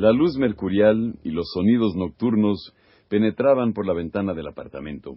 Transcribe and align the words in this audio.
La 0.00 0.12
luz 0.12 0.38
mercurial 0.38 1.18
y 1.24 1.30
los 1.30 1.50
sonidos 1.52 1.94
nocturnos 1.94 2.74
penetraban 3.10 3.74
por 3.74 3.86
la 3.86 3.92
ventana 3.92 4.32
del 4.32 4.46
apartamento. 4.46 5.16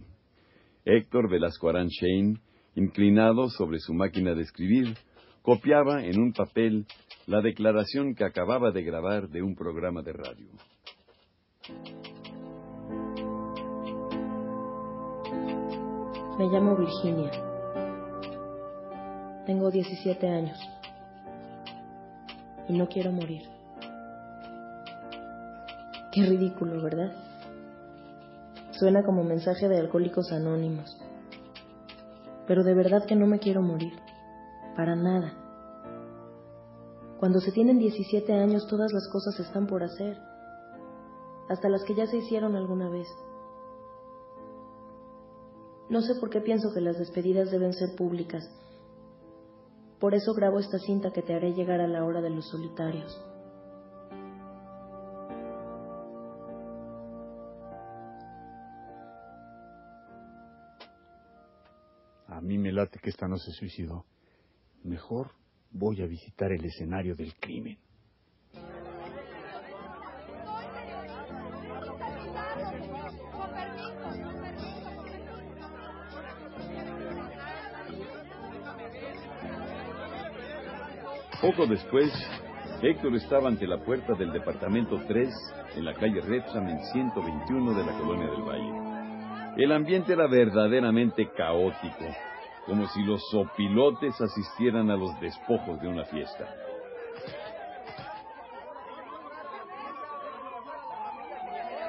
Héctor 0.84 1.30
Velasco 1.30 1.70
Arán 1.70 1.88
Shane, 1.88 2.42
inclinado 2.76 3.48
sobre 3.48 3.80
su 3.80 3.94
máquina 3.94 4.34
de 4.36 4.42
escribir, 4.42 4.98
copiaba 5.42 6.04
en 6.04 6.20
un 6.20 6.34
papel 6.34 6.86
la 7.28 7.40
declaración 7.40 8.14
que 8.14 8.26
acababa 8.26 8.72
de 8.72 8.84
grabar 8.84 9.30
de 9.30 9.42
un 9.42 9.56
programa 9.56 10.02
de 10.02 10.12
radio. 10.12 10.50
Me 16.38 16.46
llamo 16.48 16.76
Virginia. 16.76 17.32
Tengo 19.46 19.72
17 19.72 20.28
años. 20.28 20.60
Y 22.68 22.74
no 22.74 22.90
quiero 22.90 23.14
morir. 23.14 23.53
Qué 26.14 26.22
ridículo, 26.22 26.80
¿verdad? 26.80 27.12
Suena 28.70 29.04
como 29.04 29.24
mensaje 29.24 29.68
de 29.68 29.80
alcohólicos 29.80 30.32
anónimos. 30.32 30.96
Pero 32.46 32.64
de 32.64 32.76
verdad 32.76 33.06
que 33.08 33.16
no 33.16 33.26
me 33.26 33.40
quiero 33.40 33.64
morir. 33.64 33.94
Para 34.76 34.96
nada. 34.96 35.34
Cuando 37.20 37.40
se 37.40 37.52
tienen 37.52 37.80
17 37.80 38.32
años 38.32 38.68
todas 38.68 38.94
las 38.94 39.10
cosas 39.12 39.40
están 39.40 39.66
por 39.66 39.82
hacer. 39.82 40.16
Hasta 41.50 41.68
las 41.68 41.84
que 41.84 41.96
ya 41.96 42.06
se 42.06 42.18
hicieron 42.18 42.56
alguna 42.56 42.90
vez. 42.90 43.08
No 45.90 46.02
sé 46.02 46.14
por 46.20 46.30
qué 46.30 46.42
pienso 46.42 46.72
que 46.76 46.82
las 46.82 47.00
despedidas 47.00 47.50
deben 47.50 47.74
ser 47.74 47.96
públicas. 47.96 48.48
Por 50.00 50.14
eso 50.14 50.36
grabo 50.36 50.60
esta 50.60 50.78
cinta 50.78 51.12
que 51.12 51.24
te 51.24 51.34
haré 51.34 51.54
llegar 51.54 51.82
a 51.82 51.88
la 51.88 52.06
hora 52.06 52.22
de 52.22 52.30
los 52.30 52.48
solitarios. 52.50 53.20
Mí 62.44 62.58
me 62.58 62.72
late 62.72 63.00
que 63.00 63.10
esta 63.10 63.28
no 63.28 63.38
se 63.38 63.52
suicidó. 63.52 64.06
Mejor 64.84 65.32
voy 65.72 66.02
a 66.02 66.06
visitar 66.06 66.52
el 66.52 66.64
escenario 66.66 67.16
del 67.16 67.34
crimen. 67.36 67.78
Poco 81.42 81.66
después, 81.68 82.12
Héctor 82.82 83.16
estaba 83.16 83.50
ante 83.50 83.68
la 83.68 83.84
puerta 83.84 84.14
del 84.14 84.32
departamento 84.32 85.02
3 85.08 85.30
en 85.76 85.86
la 85.86 85.94
calle 85.94 86.22
Repsam 86.22 86.68
en 86.70 86.80
121 86.92 87.74
de 87.74 87.86
la 87.86 87.98
Colonia 87.98 88.32
del 88.32 88.42
Valle. 88.42 89.64
El 89.64 89.72
ambiente 89.72 90.14
era 90.14 90.28
verdaderamente 90.28 91.30
caótico 91.36 92.33
como 92.66 92.88
si 92.88 93.04
los 93.04 93.22
sopilotes 93.30 94.20
asistieran 94.22 94.90
a 94.90 94.96
los 94.96 95.20
despojos 95.20 95.80
de 95.82 95.88
una 95.88 96.06
fiesta. 96.06 96.46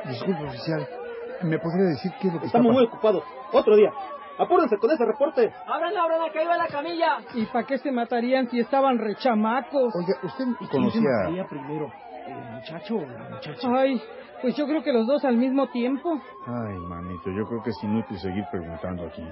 Disculpe, 0.08 0.44
oficial. 0.44 0.88
¿Me 1.42 1.58
podría 1.58 1.86
decir 1.90 2.12
qué 2.20 2.28
es 2.28 2.34
lo 2.34 2.40
que 2.40 2.46
Estamos 2.46 2.66
está 2.66 2.78
muy 2.78 2.84
ocupados. 2.86 3.24
Otro 3.52 3.76
día. 3.76 3.90
Apúrense 4.38 4.76
con 4.78 4.90
ese 4.90 5.04
reporte. 5.04 5.52
¡Abran, 5.66 5.96
abran, 5.96 6.32
que 6.32 6.42
iba 6.42 6.56
la 6.56 6.66
camilla! 6.66 7.18
¿Y 7.34 7.46
para 7.46 7.66
qué 7.66 7.78
se 7.78 7.92
matarían 7.92 8.48
si 8.48 8.58
estaban 8.58 8.98
rechamacos? 8.98 9.94
Oiga, 9.94 10.18
¿usted 10.24 10.44
¿Y 10.44 10.56
quién 10.56 10.68
se 10.68 10.76
conocía... 10.76 11.02
mataría 11.02 11.46
primero? 11.46 11.92
¿El 12.26 12.54
muchacho 12.54 12.96
o 12.96 13.06
la 13.06 13.28
muchacha? 13.30 13.68
Ay, 13.76 14.02
pues 14.42 14.56
yo 14.56 14.66
creo 14.66 14.82
que 14.82 14.92
los 14.92 15.06
dos 15.06 15.24
al 15.24 15.36
mismo 15.36 15.68
tiempo. 15.68 16.20
Ay, 16.46 16.78
manito, 16.88 17.30
yo 17.30 17.46
creo 17.46 17.62
que 17.62 17.70
es 17.70 17.84
inútil 17.84 18.18
seguir 18.18 18.44
preguntando 18.50 19.06
aquí. 19.06 19.22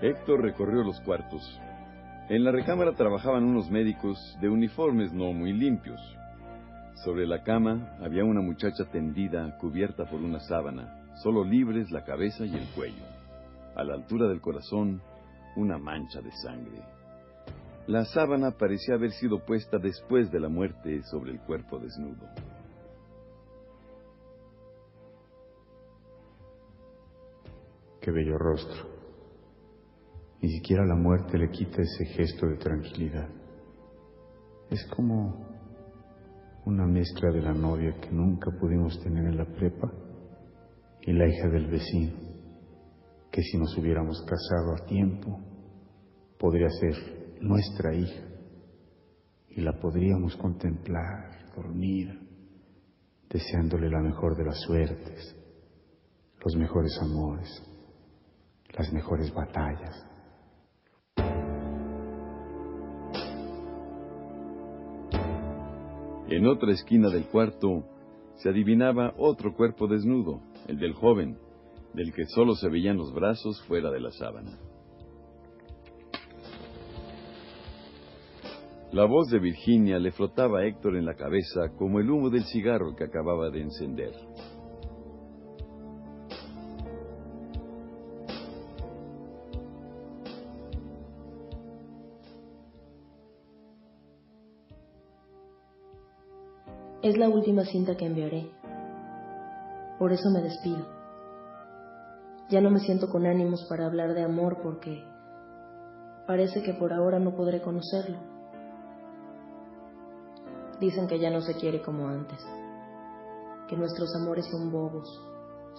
Héctor 0.00 0.42
recorrió 0.42 0.84
los 0.84 1.00
cuartos. 1.00 1.60
En 2.28 2.44
la 2.44 2.52
recámara 2.52 2.92
trabajaban 2.92 3.42
unos 3.42 3.68
médicos 3.68 4.38
de 4.40 4.48
uniformes 4.48 5.12
no 5.12 5.32
muy 5.32 5.52
limpios. 5.52 6.00
Sobre 7.04 7.26
la 7.26 7.42
cama 7.42 7.96
había 8.00 8.24
una 8.24 8.40
muchacha 8.40 8.84
tendida, 8.92 9.56
cubierta 9.58 10.04
por 10.04 10.20
una 10.20 10.38
sábana, 10.38 11.16
solo 11.22 11.42
libres 11.42 11.90
la 11.90 12.04
cabeza 12.04 12.44
y 12.44 12.54
el 12.54 12.66
cuello. 12.76 13.04
A 13.74 13.82
la 13.82 13.94
altura 13.94 14.28
del 14.28 14.40
corazón, 14.40 15.02
una 15.56 15.78
mancha 15.78 16.20
de 16.20 16.30
sangre. 16.30 16.80
La 17.88 18.04
sábana 18.04 18.52
parecía 18.52 18.94
haber 18.94 19.10
sido 19.12 19.44
puesta 19.44 19.78
después 19.78 20.30
de 20.30 20.38
la 20.38 20.48
muerte 20.48 21.02
sobre 21.04 21.32
el 21.32 21.40
cuerpo 21.40 21.78
desnudo. 21.78 22.28
Qué 28.00 28.12
bello 28.12 28.38
rostro. 28.38 28.97
Ni 30.40 30.50
siquiera 30.50 30.86
la 30.86 30.94
muerte 30.94 31.36
le 31.36 31.50
quita 31.50 31.82
ese 31.82 32.04
gesto 32.06 32.46
de 32.46 32.56
tranquilidad. 32.56 33.28
Es 34.70 34.84
como 34.94 35.46
una 36.64 36.86
mezcla 36.86 37.30
de 37.32 37.42
la 37.42 37.52
novia 37.52 37.98
que 38.00 38.10
nunca 38.10 38.50
pudimos 38.60 39.00
tener 39.02 39.24
en 39.24 39.38
la 39.38 39.46
prepa 39.46 39.90
y 41.00 41.12
la 41.12 41.26
hija 41.26 41.48
del 41.48 41.66
vecino, 41.66 42.12
que 43.32 43.42
si 43.42 43.56
nos 43.56 43.76
hubiéramos 43.78 44.22
casado 44.22 44.74
a 44.74 44.86
tiempo, 44.86 45.40
podría 46.38 46.68
ser 46.68 47.38
nuestra 47.40 47.94
hija 47.94 48.22
y 49.48 49.60
la 49.60 49.72
podríamos 49.80 50.36
contemplar, 50.36 51.52
dormir, 51.56 52.08
deseándole 53.28 53.90
la 53.90 54.00
mejor 54.00 54.36
de 54.36 54.44
las 54.44 54.60
suertes, 54.60 55.34
los 56.44 56.54
mejores 56.56 56.96
amores, 57.02 57.62
las 58.76 58.92
mejores 58.92 59.32
batallas. 59.32 60.06
En 66.28 66.46
otra 66.46 66.72
esquina 66.72 67.08
del 67.08 67.24
cuarto 67.24 67.84
se 68.36 68.50
adivinaba 68.50 69.14
otro 69.16 69.54
cuerpo 69.54 69.86
desnudo, 69.86 70.42
el 70.66 70.78
del 70.78 70.92
joven, 70.92 71.38
del 71.94 72.12
que 72.12 72.26
solo 72.26 72.54
se 72.54 72.68
veían 72.68 72.98
los 72.98 73.14
brazos 73.14 73.62
fuera 73.66 73.90
de 73.90 74.00
la 74.00 74.10
sábana. 74.10 74.58
La 78.92 79.06
voz 79.06 79.30
de 79.30 79.38
Virginia 79.38 79.98
le 79.98 80.12
flotaba 80.12 80.60
a 80.60 80.66
Héctor 80.66 80.96
en 80.96 81.06
la 81.06 81.14
cabeza 81.14 81.70
como 81.78 81.98
el 81.98 82.10
humo 82.10 82.28
del 82.28 82.44
cigarro 82.44 82.94
que 82.94 83.04
acababa 83.04 83.48
de 83.48 83.62
encender. 83.62 84.12
Es 97.08 97.16
la 97.16 97.30
última 97.30 97.64
cinta 97.64 97.96
que 97.96 98.04
enviaré. 98.04 98.50
Por 99.98 100.12
eso 100.12 100.28
me 100.28 100.42
despido. 100.42 100.84
Ya 102.50 102.60
no 102.60 102.68
me 102.68 102.80
siento 102.80 103.08
con 103.08 103.24
ánimos 103.24 103.64
para 103.66 103.86
hablar 103.86 104.12
de 104.12 104.22
amor 104.22 104.58
porque 104.62 105.02
parece 106.26 106.62
que 106.62 106.74
por 106.74 106.92
ahora 106.92 107.18
no 107.18 107.34
podré 107.34 107.62
conocerlo. 107.62 108.18
Dicen 110.80 111.08
que 111.08 111.18
ya 111.18 111.30
no 111.30 111.40
se 111.40 111.54
quiere 111.54 111.80
como 111.80 112.08
antes, 112.08 112.46
que 113.68 113.76
nuestros 113.78 114.14
amores 114.14 114.44
son 114.50 114.70
bobos, 114.70 115.08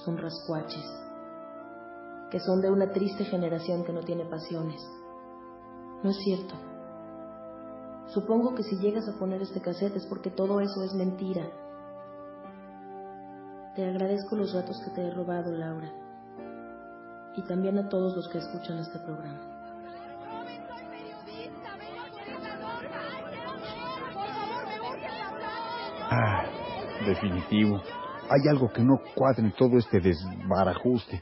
son 0.04 0.18
rascuaches, 0.18 0.84
que 2.32 2.40
son 2.40 2.60
de 2.60 2.72
una 2.72 2.92
triste 2.92 3.24
generación 3.24 3.84
que 3.84 3.94
no 3.94 4.02
tiene 4.02 4.26
pasiones. 4.26 4.82
No 6.02 6.10
es 6.10 6.18
cierto. 6.24 6.69
Supongo 8.14 8.56
que 8.56 8.64
si 8.64 8.78
llegas 8.78 9.08
a 9.08 9.20
poner 9.20 9.42
este 9.42 9.62
cassette 9.62 9.96
es 9.96 10.06
porque 10.08 10.32
todo 10.32 10.60
eso 10.62 10.84
es 10.84 10.94
mentira. 10.96 11.46
Te 13.76 13.88
agradezco 13.88 14.36
los 14.36 14.52
datos 14.54 14.82
que 14.84 14.92
te 14.92 15.08
he 15.08 15.12
robado, 15.12 15.52
Laura. 15.52 15.92
Y 17.36 17.44
también 17.44 17.78
a 17.78 17.88
todos 17.88 18.16
los 18.16 18.28
que 18.30 18.40
escuchan 18.40 18.80
este 18.80 18.98
programa. 19.00 19.40
Ah, 26.12 26.46
definitivo. 27.06 27.80
Hay 28.30 28.48
algo 28.50 28.70
que 28.70 28.84
no 28.84 29.00
cuadra 29.16 29.44
en 29.44 29.54
todo 29.54 29.78
este 29.78 30.00
desbarajuste. 30.00 31.22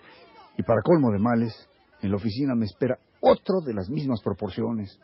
Y 0.57 0.63
para 0.63 0.81
colmo 0.81 1.11
de 1.11 1.19
males, 1.19 1.69
en 2.01 2.11
la 2.11 2.15
oficina 2.15 2.55
me 2.55 2.65
espera 2.65 2.97
otro 3.19 3.59
de 3.65 3.73
las 3.73 3.89
mismas 3.89 4.21
proporciones. 4.21 4.97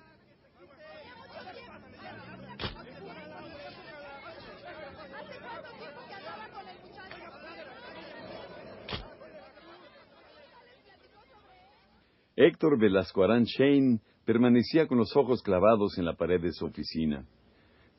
Héctor 12.45 12.77
Velasco 12.77 13.23
Arán 13.23 13.45
Shane 13.45 14.01
permanecía 14.25 14.87
con 14.87 14.97
los 14.97 15.15
ojos 15.15 15.41
clavados 15.41 15.97
en 15.97 16.03
la 16.03 16.15
pared 16.15 16.41
de 16.41 16.51
su 16.51 16.65
oficina. 16.65 17.25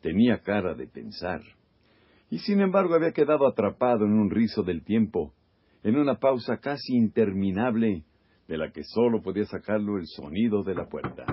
Tenía 0.03 0.41
cara 0.43 0.75
de 0.75 0.87
pensar. 0.87 1.41
Y 2.29 2.39
sin 2.39 2.61
embargo 2.61 2.95
había 2.95 3.13
quedado 3.13 3.47
atrapado 3.47 4.05
en 4.05 4.13
un 4.13 4.31
rizo 4.31 4.63
del 4.63 4.85
tiempo, 4.85 5.33
en 5.83 5.97
una 5.97 6.17
pausa 6.17 6.59
casi 6.59 6.95
interminable, 6.95 8.05
de 8.47 8.59
la 8.59 8.71
que 8.71 8.83
sólo 8.85 9.23
podía 9.23 9.47
sacarlo 9.47 9.97
el 9.97 10.07
sonido 10.07 10.63
de 10.63 10.75
la 10.75 10.87
puerta. 10.89 11.25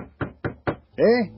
¿Eh? 0.96 1.32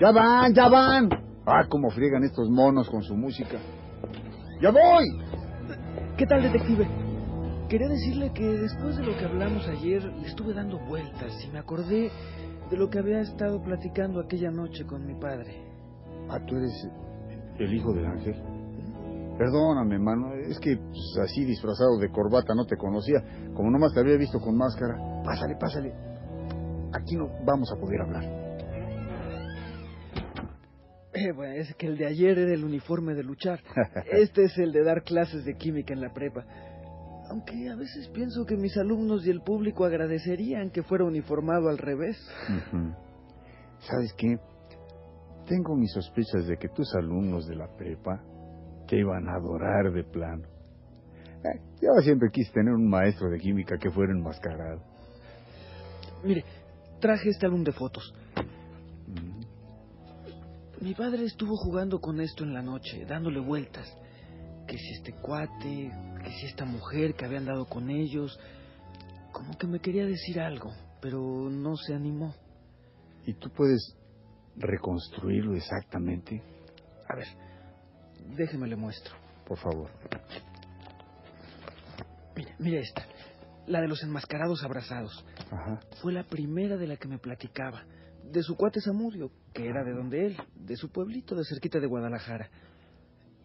¡Ya 0.00 0.10
van, 0.10 0.52
ya 0.52 0.68
van! 0.68 1.08
Ah, 1.46 1.66
cómo 1.68 1.90
friegan 1.90 2.24
estos 2.24 2.50
monos 2.50 2.90
con 2.90 3.02
su 3.02 3.14
música. 3.14 3.60
¡Ya 4.60 4.70
voy! 4.70 5.04
¿Qué 6.16 6.26
tal, 6.26 6.42
detective? 6.42 7.07
Quería 7.68 7.88
decirle 7.88 8.32
que 8.32 8.46
después 8.46 8.96
de 8.96 9.02
lo 9.02 9.14
que 9.18 9.26
hablamos 9.26 9.68
ayer, 9.68 10.02
le 10.02 10.26
estuve 10.26 10.54
dando 10.54 10.78
vueltas 10.86 11.32
y 11.44 11.50
me 11.52 11.58
acordé 11.58 12.10
de 12.70 12.76
lo 12.78 12.88
que 12.88 12.98
había 12.98 13.20
estado 13.20 13.62
platicando 13.62 14.20
aquella 14.20 14.50
noche 14.50 14.86
con 14.86 15.06
mi 15.06 15.14
padre. 15.14 15.68
Ah, 16.30 16.38
tú 16.46 16.56
eres 16.56 16.88
el 17.58 17.74
hijo 17.74 17.92
del 17.92 18.06
ángel. 18.06 18.36
Perdóname, 19.36 19.96
hermano, 19.96 20.32
es 20.34 20.58
que 20.60 20.78
pues, 20.78 21.18
así 21.22 21.44
disfrazado 21.44 21.98
de 21.98 22.10
corbata 22.10 22.54
no 22.54 22.64
te 22.64 22.78
conocía. 22.78 23.22
Como 23.54 23.70
nomás 23.70 23.92
te 23.92 24.00
había 24.00 24.16
visto 24.16 24.40
con 24.40 24.56
máscara. 24.56 24.96
Pásale, 25.22 25.54
pásale. 25.56 25.92
Aquí 26.94 27.16
no 27.16 27.28
vamos 27.44 27.70
a 27.70 27.78
poder 27.78 28.00
hablar. 28.00 28.24
Eh, 31.14 31.32
bueno, 31.32 31.54
es 31.54 31.74
que 31.74 31.86
el 31.88 31.96
de 31.96 32.06
ayer 32.06 32.38
era 32.38 32.52
el 32.52 32.62
uniforme 32.62 33.14
de 33.14 33.24
luchar. 33.24 33.58
Este 34.12 34.44
es 34.44 34.56
el 34.58 34.70
de 34.70 34.84
dar 34.84 35.02
clases 35.02 35.44
de 35.44 35.56
química 35.56 35.92
en 35.92 36.00
la 36.00 36.12
prepa. 36.12 36.44
Aunque 37.30 37.68
a 37.68 37.76
veces 37.76 38.08
pienso 38.08 38.46
que 38.46 38.56
mis 38.56 38.76
alumnos 38.76 39.26
y 39.26 39.30
el 39.30 39.42
público 39.42 39.84
agradecerían 39.84 40.70
que 40.70 40.82
fuera 40.82 41.04
uniformado 41.04 41.68
al 41.68 41.78
revés. 41.78 42.16
¿Sabes 43.80 44.12
qué? 44.16 44.38
Tengo 45.46 45.76
mis 45.76 45.92
sospechas 45.92 46.46
de 46.46 46.56
que 46.56 46.68
tus 46.68 46.94
alumnos 46.94 47.46
de 47.46 47.56
la 47.56 47.68
prepa 47.76 48.22
te 48.86 48.98
iban 48.98 49.28
a 49.28 49.36
adorar 49.36 49.92
de 49.92 50.04
plano. 50.04 50.46
Eh, 51.44 51.60
yo 51.80 51.90
siempre 52.02 52.30
quise 52.32 52.52
tener 52.52 52.74
un 52.74 52.88
maestro 52.88 53.30
de 53.30 53.38
química 53.38 53.76
que 53.78 53.90
fuera 53.90 54.12
enmascarado. 54.12 54.82
Mire, 56.24 56.44
traje 57.00 57.28
este 57.28 57.46
álbum 57.46 57.62
de 57.62 57.72
fotos. 57.72 58.12
Mm. 59.06 60.84
Mi 60.84 60.94
padre 60.94 61.24
estuvo 61.24 61.56
jugando 61.56 62.00
con 62.00 62.20
esto 62.20 62.44
en 62.44 62.54
la 62.54 62.62
noche, 62.62 63.04
dándole 63.04 63.40
vueltas. 63.40 63.86
Que 64.66 64.76
si 64.76 64.94
este 64.94 65.12
cuate, 65.12 65.90
si 66.32 66.46
esta 66.46 66.64
mujer 66.64 67.14
que 67.14 67.24
había 67.24 67.38
andado 67.38 67.66
con 67.66 67.90
ellos. 67.90 68.38
Como 69.32 69.56
que 69.56 69.66
me 69.66 69.80
quería 69.80 70.06
decir 70.06 70.40
algo, 70.40 70.72
pero 71.00 71.20
no 71.50 71.76
se 71.76 71.94
animó. 71.94 72.34
¿Y 73.26 73.34
tú 73.34 73.50
puedes 73.50 73.96
reconstruirlo 74.56 75.54
exactamente? 75.54 76.42
A 77.08 77.14
ver, 77.14 77.26
déjeme 78.36 78.66
le 78.66 78.76
muestro. 78.76 79.14
Por 79.46 79.58
favor. 79.58 79.90
Mire, 82.34 82.54
mire 82.58 82.80
esta, 82.80 83.06
la 83.66 83.80
de 83.80 83.88
los 83.88 84.02
enmascarados 84.02 84.62
abrazados. 84.64 85.24
Ajá. 85.50 85.80
Fue 86.00 86.12
la 86.12 86.24
primera 86.24 86.76
de 86.76 86.86
la 86.86 86.96
que 86.96 87.08
me 87.08 87.18
platicaba, 87.18 87.84
de 88.24 88.42
su 88.42 88.56
cuate 88.56 88.80
Zamudio, 88.80 89.30
que 89.52 89.66
era 89.68 89.84
de 89.84 89.92
donde 89.92 90.26
él, 90.26 90.36
de 90.54 90.76
su 90.76 90.90
pueblito 90.90 91.34
de 91.34 91.44
cerquita 91.44 91.80
de 91.80 91.86
Guadalajara. 91.86 92.50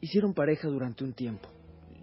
Hicieron 0.01 0.33
pareja 0.33 0.67
durante 0.67 1.03
un 1.03 1.13
tiempo. 1.13 1.49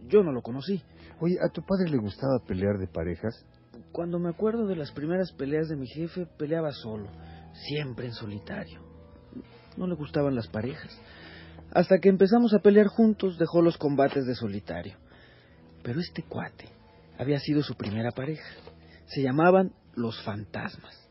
Yo 0.09 0.23
no 0.23 0.33
lo 0.33 0.43
conocí. 0.43 0.83
Oye, 1.21 1.37
¿a 1.41 1.49
tu 1.51 1.63
padre 1.63 1.91
le 1.91 1.99
gustaba 1.99 2.39
pelear 2.47 2.79
de 2.79 2.87
parejas? 2.87 3.45
Cuando 3.93 4.19
me 4.19 4.31
acuerdo 4.31 4.67
de 4.67 4.77
las 4.77 4.93
primeras 4.93 5.33
peleas 5.33 5.69
de 5.69 5.77
mi 5.77 5.87
jefe, 5.87 6.27
peleaba 6.39 6.73
solo, 6.73 7.09
siempre 7.69 8.07
en 8.07 8.13
solitario. 8.13 8.81
No 9.77 9.87
le 9.87 9.95
gustaban 9.95 10.35
las 10.35 10.49
parejas. 10.49 10.99
Hasta 11.73 11.99
que 11.99 12.09
empezamos 12.09 12.53
a 12.55 12.59
pelear 12.61 12.89
juntos, 12.89 13.39
dejó 13.39 13.63
los 13.63 13.79
combates 13.79 14.27
de 14.27 14.35
solitario. 14.35 14.97
Pero 15.83 16.01
este 16.01 16.23
cuate 16.23 16.67
había 17.19 17.39
sido 17.39 17.63
su 17.63 17.75
primera 17.75 18.11
pareja. 18.11 18.49
Se 19.07 19.23
llamaban 19.23 19.73
los 19.95 20.21
fantasmas. 20.25 21.09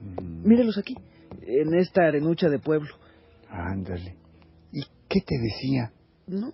Mm, 0.00 0.46
Mírelos 0.48 0.78
aquí, 0.78 0.96
en 1.42 1.74
esta 1.74 2.06
arenucha 2.06 2.48
de 2.48 2.58
pueblo. 2.58 2.94
Ándale. 3.48 4.16
¿Y 4.72 4.82
qué 5.08 5.20
te 5.20 5.36
decía? 5.38 5.92
No, 6.26 6.52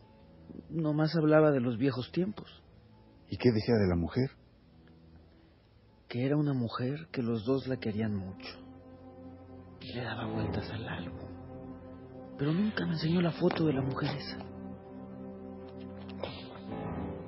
nomás 0.71 1.15
hablaba 1.17 1.51
de 1.51 1.61
los 1.61 1.79
viejos 1.79 2.11
tiempos. 2.13 2.63
¿Y 3.29 3.37
qué 3.37 3.51
decía 3.51 3.75
de 3.75 3.89
la 3.89 3.97
mujer? 3.97 4.31
Que 6.09 6.27
era 6.27 6.37
una 6.37 6.53
mujer 6.53 7.09
que 7.11 7.23
los 7.23 7.45
dos 7.45 7.67
la 7.67 7.79
querían 7.79 8.15
mucho. 8.15 8.59
Y 9.81 9.95
le 9.95 10.03
daba 10.03 10.27
vueltas 10.27 10.71
al 10.71 10.87
álbum. 10.87 11.29
Pero 12.39 12.53
nunca 12.53 12.85
me 12.87 12.93
enseñó 12.93 13.21
la 13.21 13.33
foto 13.33 13.65
de 13.65 13.73
la 13.73 13.83
mujer 13.83 14.11
esa. 14.17 14.39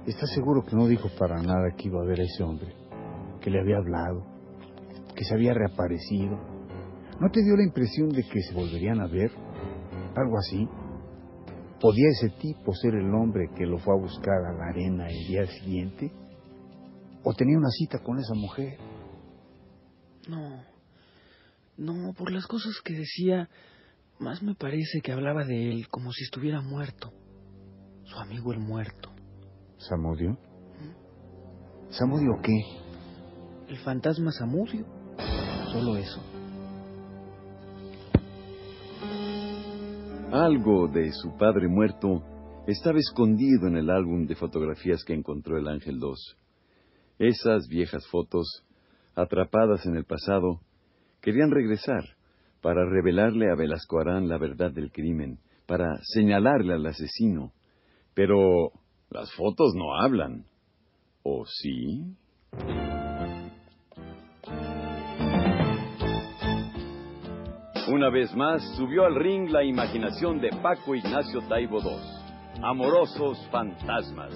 ¿Estás 0.06 0.30
seguro 0.34 0.62
que 0.62 0.76
no 0.76 0.86
dijo 0.86 1.08
para 1.18 1.40
nada 1.40 1.74
que 1.76 1.88
iba 1.88 2.00
a 2.02 2.06
ver 2.06 2.20
a 2.20 2.24
ese 2.24 2.42
hombre? 2.42 2.74
Que 3.40 3.50
le 3.50 3.60
había 3.60 3.78
hablado, 3.78 4.26
que 5.16 5.24
se 5.24 5.34
había 5.34 5.54
reaparecido. 5.54 6.36
¿No 7.20 7.30
te 7.30 7.42
dio 7.42 7.56
la 7.56 7.64
impresión 7.64 8.10
de 8.10 8.22
que 8.22 8.42
se 8.42 8.54
volverían 8.54 9.00
a 9.00 9.06
ver? 9.06 9.30
¿Algo 10.14 10.36
así? 10.38 10.68
¿Podía 11.84 12.08
ese 12.08 12.30
tipo 12.40 12.72
ser 12.72 12.94
el 12.94 13.14
hombre 13.14 13.50
que 13.54 13.66
lo 13.66 13.76
fue 13.76 13.92
a 13.92 14.00
buscar 14.00 14.42
a 14.46 14.54
la 14.54 14.68
arena 14.70 15.06
el 15.06 15.26
día 15.26 15.46
siguiente? 15.46 16.10
¿O 17.22 17.34
tenía 17.34 17.58
una 17.58 17.68
cita 17.68 17.98
con 17.98 18.18
esa 18.18 18.32
mujer? 18.32 18.78
No, 20.26 20.64
no, 21.76 22.14
por 22.14 22.32
las 22.32 22.46
cosas 22.46 22.80
que 22.82 22.94
decía, 22.94 23.50
más 24.18 24.42
me 24.42 24.54
parece 24.54 25.02
que 25.02 25.12
hablaba 25.12 25.44
de 25.44 25.72
él 25.72 25.88
como 25.90 26.10
si 26.12 26.24
estuviera 26.24 26.62
muerto. 26.62 27.12
Su 28.04 28.18
amigo 28.18 28.54
el 28.54 28.60
muerto. 28.60 29.12
¿Samudio? 29.76 30.38
¿Samudio 31.90 32.40
qué? 32.42 32.60
El 33.68 33.76
fantasma 33.76 34.32
Samudio. 34.32 34.86
Solo 35.70 35.98
eso. 35.98 36.22
Algo 40.34 40.88
de 40.88 41.12
su 41.12 41.36
padre 41.36 41.68
muerto 41.68 42.24
estaba 42.66 42.98
escondido 42.98 43.68
en 43.68 43.76
el 43.76 43.88
álbum 43.88 44.26
de 44.26 44.34
fotografías 44.34 45.04
que 45.04 45.14
encontró 45.14 45.56
el 45.56 45.68
Ángel 45.68 46.00
2. 46.00 46.36
Esas 47.20 47.68
viejas 47.68 48.04
fotos, 48.08 48.64
atrapadas 49.14 49.86
en 49.86 49.94
el 49.94 50.04
pasado, 50.04 50.58
querían 51.20 51.52
regresar 51.52 52.02
para 52.60 52.84
revelarle 52.84 53.48
a 53.48 53.54
Velasco 53.54 54.00
Arán 54.00 54.26
la 54.26 54.36
verdad 54.36 54.72
del 54.72 54.90
crimen, 54.90 55.38
para 55.66 55.98
señalarle 56.02 56.74
al 56.74 56.84
asesino. 56.84 57.52
Pero 58.12 58.72
las 59.10 59.32
fotos 59.34 59.72
no 59.76 59.94
hablan. 59.94 60.46
¿O 61.22 61.44
sí? 61.46 62.16
Una 67.86 68.08
vez 68.08 68.34
más 68.34 68.62
subió 68.76 69.04
al 69.04 69.14
ring 69.14 69.50
la 69.50 69.62
imaginación 69.62 70.40
de 70.40 70.48
Paco 70.62 70.94
Ignacio 70.94 71.42
Taibo 71.42 71.80
II. 71.82 72.62
Amorosos 72.62 73.46
fantasmas. 73.50 74.32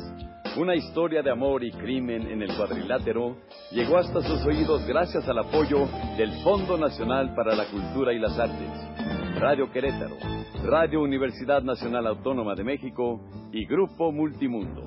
Una 0.59 0.75
historia 0.75 1.23
de 1.23 1.31
amor 1.31 1.65
y 1.65 1.71
crimen 1.73 2.31
en 2.31 2.43
el 2.43 2.55
cuadrilátero 2.55 3.39
llegó 3.73 3.97
hasta 3.97 4.21
sus 4.21 4.45
oídos 4.45 4.87
gracias 4.87 5.27
al 5.27 5.39
apoyo 5.39 5.89
del 6.19 6.31
Fondo 6.43 6.77
Nacional 6.77 7.35
para 7.35 7.55
la 7.55 7.65
Cultura 7.71 8.13
y 8.13 8.19
las 8.19 8.39
Artes, 8.39 9.41
Radio 9.41 9.73
Querétaro, 9.73 10.17
Radio 10.65 11.01
Universidad 11.01 11.63
Nacional 11.63 12.07
Autónoma 12.07 12.55
de 12.55 12.65
México 12.65 13.19
y 13.51 13.65
Grupo 13.65 14.13
Multimundo. 14.13 14.83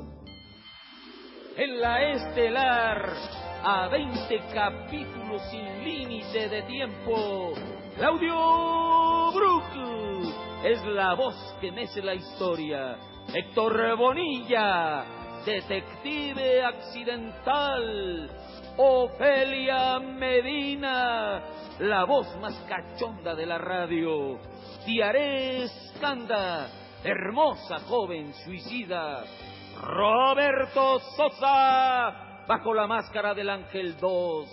En 1.57 1.81
la 1.81 2.11
estelar, 2.11 3.09
a 3.63 3.87
20 3.89 4.39
capítulos 4.53 5.41
sin 5.49 5.83
límite 5.83 6.49
de 6.49 6.63
tiempo. 6.63 7.53
Claudio 7.95 9.31
Brook 9.33 9.63
es 10.63 10.83
la 10.85 11.13
voz 11.13 11.35
que 11.61 11.71
mece 11.71 12.01
la 12.01 12.15
historia. 12.15 12.97
Héctor 13.33 13.97
Bonilla, 13.97 15.05
detective 15.45 16.63
accidental. 16.63 18.29
Ofelia 18.77 19.99
Medina, 19.99 21.41
la 21.79 22.05
voz 22.05 22.27
más 22.39 22.55
cachonda 22.67 23.35
de 23.35 23.45
la 23.45 23.57
radio. 23.57 24.39
Tiaré 24.85 25.63
Escanda, 25.63 26.67
hermosa 27.03 27.79
joven 27.87 28.33
suicida. 28.33 29.23
Roberto 29.81 30.99
Sosa, 31.15 32.30
bajo 32.51 32.73
la 32.73 32.85
máscara 32.85 33.33
del 33.33 33.49
Ángel 33.49 33.95
2. 33.95 34.49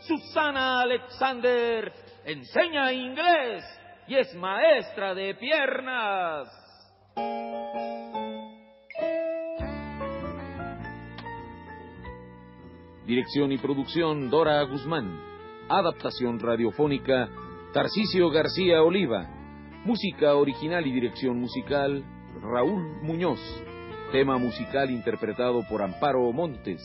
Susana 0.00 0.80
Alexander, 0.80 1.92
enseña 2.24 2.90
inglés 2.94 3.62
y 4.08 4.14
es 4.14 4.34
maestra 4.36 5.14
de 5.14 5.34
piernas. 5.34 6.48
Dirección 13.04 13.52
y 13.52 13.58
producción 13.58 14.30
Dora 14.30 14.62
Guzmán. 14.62 15.20
Adaptación 15.68 16.40
radiofónica 16.40 17.28
Tarcisio 17.74 18.30
García 18.30 18.82
Oliva. 18.82 19.28
Música 19.84 20.36
original 20.36 20.86
y 20.86 20.92
dirección 20.92 21.38
musical 21.38 22.02
Raúl 22.40 23.02
Muñoz. 23.02 23.40
Tema 24.10 24.38
musical 24.38 24.90
interpretado 24.90 25.60
por 25.68 25.82
Amparo 25.82 26.32
Montes. 26.32 26.80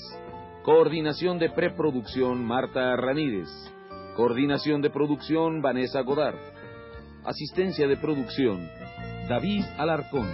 Coordinación 0.67 1.39
de 1.39 1.49
preproducción 1.49 2.43
Marta 2.43 2.93
Ramírez. 2.97 3.47
Coordinación 4.17 4.81
de 4.81 4.89
producción 4.89 5.61
Vanessa 5.61 6.01
Godard. 6.01 6.35
Asistencia 7.23 7.87
de 7.87 7.95
producción 7.95 8.69
David 9.29 9.63
Alarcón. 9.77 10.27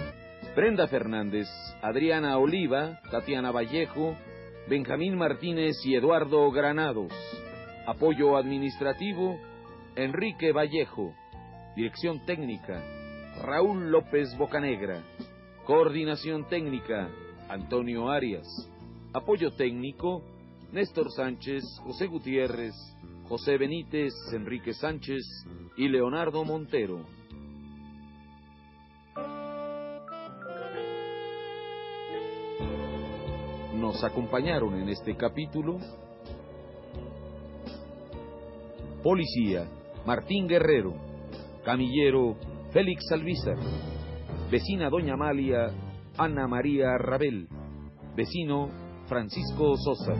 Brenda 0.56 0.88
Fernández, 0.88 1.46
Adriana 1.82 2.36
Oliva, 2.36 2.98
Tatiana 3.12 3.52
Vallejo, 3.52 4.16
Benjamín 4.68 5.16
Martínez 5.16 5.76
y 5.84 5.94
Eduardo 5.94 6.50
Granados. 6.50 7.12
Apoyo 7.86 8.36
administrativo, 8.36 9.38
Enrique 9.94 10.50
Vallejo. 10.50 11.14
Dirección 11.76 12.26
técnica, 12.26 12.82
Raúl 13.40 13.88
López 13.92 14.36
Bocanegra. 14.36 15.00
Coordinación 15.64 16.48
técnica, 16.48 17.08
Antonio 17.48 18.10
Arias. 18.10 18.73
Apoyo 19.14 19.52
técnico, 19.52 20.24
Néstor 20.72 21.08
Sánchez, 21.12 21.62
José 21.84 22.08
Gutiérrez, 22.08 22.74
José 23.28 23.56
Benítez, 23.56 24.12
Enrique 24.32 24.74
Sánchez 24.74 25.22
y 25.76 25.86
Leonardo 25.86 26.44
Montero. 26.44 26.98
Nos 33.76 34.02
acompañaron 34.02 34.80
en 34.80 34.88
este 34.88 35.16
capítulo 35.16 35.78
Policía, 39.04 39.70
Martín 40.04 40.48
Guerrero, 40.48 40.92
Camillero, 41.64 42.36
Félix 42.72 43.12
Alvízar, 43.12 43.58
vecina 44.50 44.90
Doña 44.90 45.14
Amalia, 45.14 45.68
Ana 46.18 46.48
María 46.48 46.98
Rabel, 46.98 47.46
vecino, 48.16 48.82
Francisco 49.06 49.76
Sosa. 49.76 50.14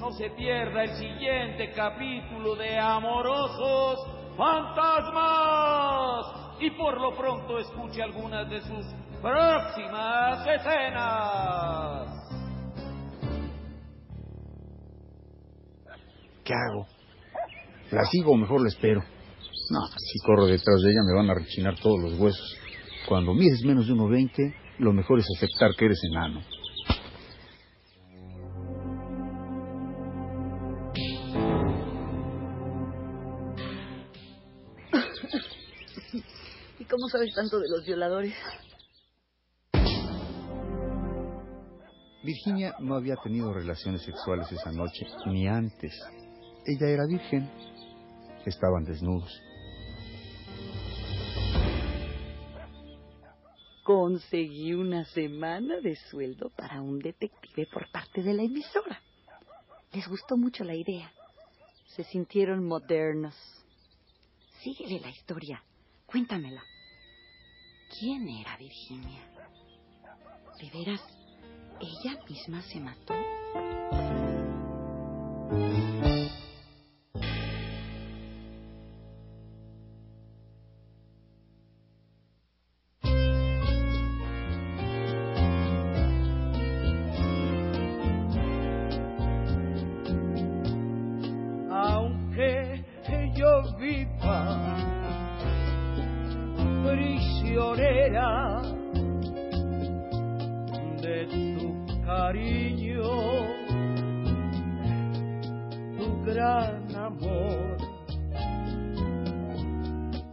No 0.00 0.10
se 0.12 0.30
pierda 0.30 0.84
el 0.84 0.96
siguiente 0.96 1.72
capítulo 1.74 2.56
de 2.56 2.78
Amorosos 2.78 3.98
Fantasmas 4.36 6.24
y 6.60 6.70
por 6.70 7.00
lo 7.00 7.16
pronto 7.16 7.58
escuche 7.58 8.02
algunas 8.02 8.48
de 8.48 8.60
sus 8.60 8.86
próximas 9.20 10.46
escenas. 10.46 12.10
¿Qué 16.44 16.54
hago? 16.54 16.86
¿La 17.90 18.04
sigo 18.06 18.32
o 18.32 18.36
mejor 18.36 18.62
la 18.62 18.68
espero? 18.68 19.02
No, 19.70 19.86
si 19.86 20.18
corro 20.20 20.46
detrás 20.46 20.80
de 20.82 20.90
ella 20.90 21.00
me 21.06 21.16
van 21.16 21.30
a 21.30 21.34
rechinar 21.34 21.78
todos 21.78 22.00
los 22.00 22.18
huesos. 22.18 22.56
Cuando 23.08 23.34
mides 23.34 23.62
menos 23.64 23.86
de 23.86 23.92
1,20, 23.94 24.54
lo 24.80 24.92
mejor 24.94 25.18
es 25.18 25.26
aceptar 25.36 25.72
que 25.76 25.84
eres 25.84 26.00
enano. 26.04 26.40
¿Y 36.78 36.84
cómo 36.84 37.08
sabes 37.12 37.34
tanto 37.34 37.58
de 37.58 37.68
los 37.68 37.84
violadores? 37.84 38.34
Virginia 42.22 42.74
no 42.80 42.94
había 42.94 43.16
tenido 43.16 43.52
relaciones 43.52 44.02
sexuales 44.02 44.50
esa 44.50 44.72
noche, 44.72 45.06
ni 45.26 45.46
antes. 45.46 45.92
Ella 46.64 46.88
era 46.88 47.06
virgen. 47.06 47.50
Estaban 48.46 48.84
desnudos. 48.84 49.42
Conseguí 53.92 54.72
una 54.72 55.04
semana 55.04 55.80
de 55.80 55.96
sueldo 55.96 56.48
para 56.50 56.80
un 56.80 57.00
detective 57.00 57.66
por 57.72 57.90
parte 57.90 58.22
de 58.22 58.32
la 58.34 58.44
emisora. 58.44 59.02
Les 59.92 60.06
gustó 60.06 60.36
mucho 60.36 60.62
la 60.62 60.76
idea. 60.76 61.12
Se 61.88 62.04
sintieron 62.04 62.64
modernos. 62.64 63.34
Síguele 64.62 65.00
la 65.00 65.10
historia. 65.10 65.64
Cuéntamela. 66.06 66.62
¿Quién 67.98 68.28
era 68.28 68.56
Virginia? 68.58 69.28
¿De 70.60 70.70
veras 70.70 71.02
ella 71.80 72.22
misma 72.28 72.62
se 72.62 72.78
mató? 72.78 73.14
De 101.10 101.26
tu 101.26 102.02
cariño, 102.06 103.02
tu 105.98 106.24
gran 106.24 106.94
amor. 106.94 107.76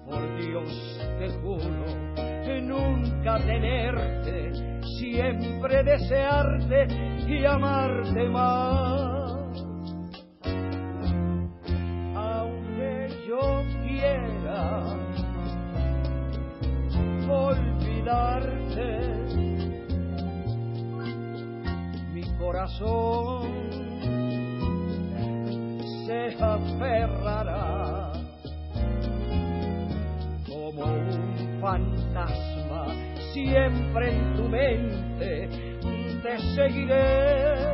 Por 0.06 0.38
Dios 0.38 1.00
te 1.18 1.30
juro 1.42 2.08
nunca 2.62 3.38
tenerte, 3.40 4.52
siempre 5.00 5.84
desearte 5.84 6.88
y 7.28 7.46
amarte 7.46 8.30
más. 8.30 9.17
Se 26.06 26.36
aferrará 26.44 28.12
como 30.48 30.84
un 30.84 31.60
fantasma 31.62 32.86
siempre 33.34 34.10
en 34.10 34.36
tu 34.36 34.44
mente 34.50 35.50
te 36.22 36.38
seguiré 36.56 37.68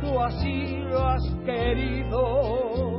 tú 0.00 0.20
así 0.20 0.82
lo 0.88 1.06
has 1.06 1.22
querido. 1.44 2.89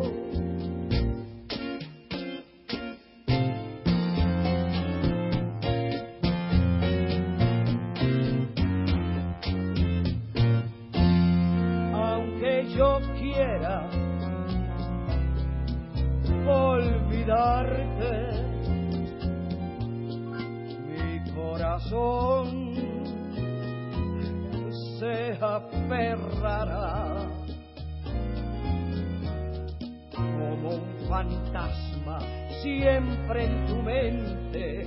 En 33.37 33.65
tu 33.65 33.81
mente 33.81 34.85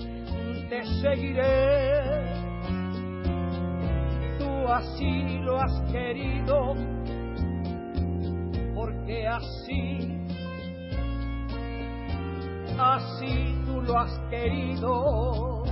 te 0.68 0.84
seguiré. 1.02 2.24
Tú 4.38 4.68
así 4.68 5.38
lo 5.42 5.60
has 5.60 5.80
querido 5.92 6.74
porque 8.74 9.26
así 9.26 10.14
así 12.78 13.54
tú 13.66 13.80
lo 13.82 13.98
has 13.98 14.18
querido 14.30 15.62